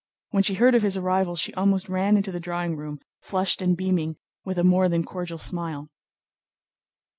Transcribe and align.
When 0.31 0.41
she 0.41 0.55
heard 0.55 0.73
of 0.73 0.81
his 0.81 0.97
arrival 0.97 1.35
she 1.35 1.53
almost 1.53 1.87
ran 1.87 2.17
into 2.17 2.31
the 2.31 2.39
drawing 2.39 2.75
room, 2.75 3.01
flushed 3.21 3.61
and 3.61 3.77
beaming 3.77 4.17
with 4.43 4.57
a 4.57 4.63
more 4.63 4.89
than 4.89 5.03
cordial 5.03 5.37
smile. 5.37 5.91